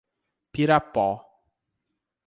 Pirapó 0.51 1.05